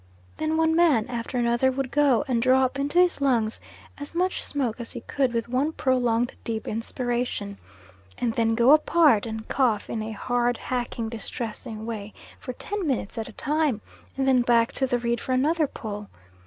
Then 0.37 0.57
one 0.57 0.75
man 0.75 1.05
after 1.09 1.37
another 1.37 1.71
would 1.71 1.91
go 1.91 2.25
and 2.27 2.41
draw 2.41 2.65
up 2.65 2.79
into 2.79 2.97
his 2.97 3.21
lungs 3.21 3.59
as 3.99 4.15
much 4.15 4.41
smoke 4.41 4.77
as 4.79 4.93
he 4.93 5.01
could 5.01 5.31
with 5.31 5.47
one 5.47 5.71
prolonged 5.73 6.33
deep 6.43 6.67
inspiration; 6.67 7.59
and 8.17 8.33
then 8.33 8.55
go 8.55 8.71
apart 8.71 9.27
and 9.27 9.47
cough 9.47 9.91
in 9.91 10.01
a 10.01 10.13
hard, 10.13 10.57
hacking 10.57 11.07
distressing 11.07 11.85
way 11.85 12.15
for 12.39 12.53
ten 12.53 12.87
minutes 12.87 13.19
at 13.19 13.29
a 13.29 13.33
time, 13.33 13.79
and 14.17 14.27
then 14.27 14.41
back 14.41 14.73
to 14.73 14.87
the 14.87 14.97
reed 14.97 15.21
for 15.21 15.33
another 15.33 15.67
pull. 15.67 16.09